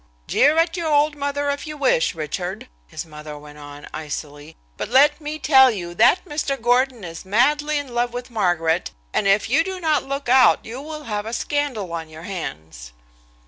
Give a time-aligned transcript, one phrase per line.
[0.25, 4.89] "Jeer at your old mother if you wish, Richard," his mother went on icily, "but
[4.89, 6.59] let me tell you that Mr.
[6.59, 10.81] Gordon is madly in love with Margaret and if you do not look out you
[10.81, 12.93] will have a scandal on your hands."